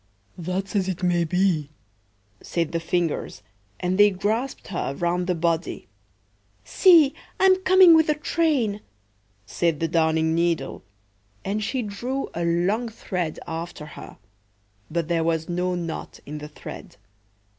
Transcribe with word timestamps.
"That's 0.39 0.75
as 0.75 0.89
it 0.89 1.03
may 1.03 1.25
be," 1.25 1.69
said 2.41 2.71
the 2.71 2.79
Fingers; 2.79 3.43
and 3.79 3.99
they 3.99 4.09
grasped 4.09 4.69
her 4.69 4.95
round 4.95 5.27
the 5.27 5.35
body."See, 5.35 7.13
I'm 7.39 7.57
coming 7.57 7.93
with 7.95 8.09
a 8.09 8.15
train!" 8.15 8.81
said 9.45 9.79
the 9.79 9.87
Darning 9.87 10.33
needle, 10.33 10.83
and 11.45 11.63
she 11.63 11.83
drew 11.83 12.31
a 12.33 12.43
long 12.43 12.89
thread 12.89 13.39
after 13.45 13.85
her, 13.85 14.17
but 14.89 15.07
there 15.07 15.23
was 15.23 15.47
no 15.47 15.75
knot 15.75 16.19
in 16.25 16.39
the 16.39 16.49
thread. 16.49 16.97